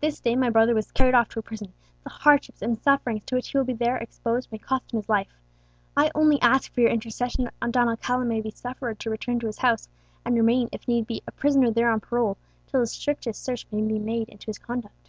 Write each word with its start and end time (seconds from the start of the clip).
"This 0.00 0.20
day 0.20 0.36
my 0.36 0.50
brother 0.50 0.74
was 0.74 0.92
carried 0.92 1.14
off 1.14 1.30
to 1.30 1.38
a 1.38 1.42
prison; 1.42 1.72
the 2.04 2.10
hardships 2.10 2.60
and 2.60 2.76
sufferings 2.78 3.22
to 3.24 3.34
which 3.36 3.48
he 3.48 3.56
will 3.56 3.64
there 3.64 3.96
be 3.98 4.02
exposed 4.04 4.52
may 4.52 4.58
cost 4.58 4.92
him 4.92 4.98
his 4.98 5.08
life. 5.08 5.32
I 5.96 6.10
only 6.14 6.38
ask 6.42 6.70
for 6.70 6.82
your 6.82 6.90
intercession 6.90 7.44
that 7.44 7.72
Don 7.72 7.88
Alcala 7.88 8.26
may 8.26 8.42
be 8.42 8.50
suffered 8.50 8.98
to 9.00 9.08
return 9.08 9.40
to 9.40 9.46
his 9.46 9.56
house, 9.60 9.88
and 10.26 10.34
remain, 10.36 10.68
if 10.72 10.86
need 10.86 11.06
be, 11.06 11.22
a 11.26 11.32
prisoner 11.32 11.70
there 11.70 11.90
on 11.90 12.00
parole, 12.00 12.36
till 12.66 12.80
the 12.80 12.86
strictest 12.86 13.42
search 13.42 13.66
be 13.70 13.80
made 13.80 14.28
into 14.28 14.44
his 14.48 14.58
conduct. 14.58 15.08